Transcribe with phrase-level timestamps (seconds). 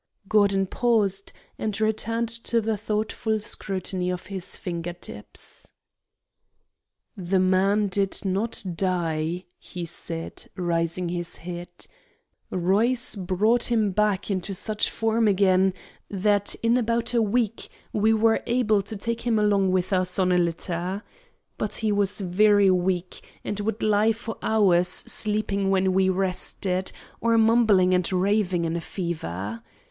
[0.27, 5.71] '"Gordon paused, and returned to the thoughtful scrutiny of his finger tips.
[7.15, 11.69] "The man did not die," he said, raising his head.
[12.49, 15.71] "Royce brought him back into such form again
[16.09, 20.31] that in about a week we were able to take him along with us on
[20.31, 21.03] a litter.
[21.59, 27.37] But he was very weak, and would lie for hours sleeping when we rested, or
[27.37, 29.61] mumbling and raving in a fever.